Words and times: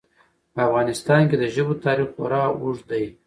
په 0.53 0.59
افغانستان 0.67 1.21
کې 1.29 1.35
د 1.39 1.43
ژبو 1.53 1.73
تاریخ 1.85 2.09
خورا 2.15 2.43
اوږد 2.61 2.85
دی. 2.91 3.05